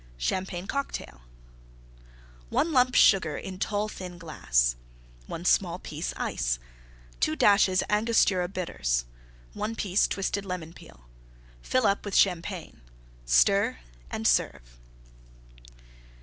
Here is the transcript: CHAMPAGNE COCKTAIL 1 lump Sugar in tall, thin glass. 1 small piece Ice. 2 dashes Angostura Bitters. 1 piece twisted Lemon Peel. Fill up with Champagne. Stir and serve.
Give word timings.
CHAMPAGNE 0.17 0.65
COCKTAIL 0.65 1.21
1 2.49 2.71
lump 2.71 2.95
Sugar 2.95 3.37
in 3.37 3.59
tall, 3.59 3.87
thin 3.87 4.17
glass. 4.17 4.75
1 5.27 5.45
small 5.45 5.77
piece 5.77 6.11
Ice. 6.17 6.57
2 7.19 7.35
dashes 7.35 7.83
Angostura 7.87 8.47
Bitters. 8.47 9.05
1 9.53 9.75
piece 9.75 10.07
twisted 10.07 10.43
Lemon 10.43 10.73
Peel. 10.73 11.01
Fill 11.61 11.85
up 11.85 12.03
with 12.03 12.15
Champagne. 12.15 12.81
Stir 13.25 13.77
and 14.09 14.25
serve. 14.27 14.79